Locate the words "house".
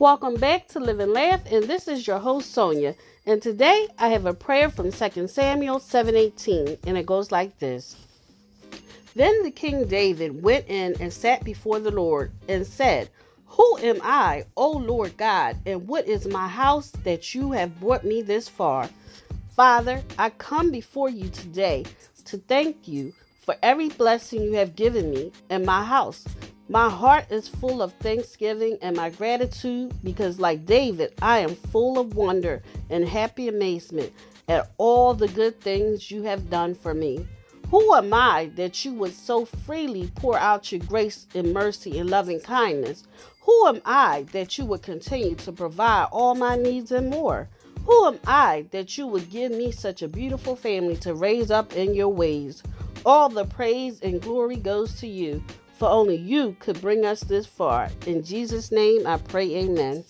16.48-16.90, 25.84-26.24